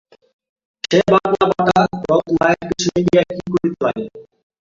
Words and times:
সে 0.83 0.97
বাটনা-বাটা-রত 1.07 2.25
মায়ের 2.37 2.63
পিছনে 2.69 2.99
গিয়া 3.07 3.23
কি 3.29 3.47
করিতে 3.53 3.79
লাগিল। 3.85 4.07